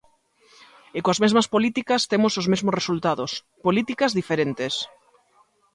[0.97, 3.31] E coas mesmas políticas temos os mesmos resultados;
[3.65, 4.73] políticas diferentes.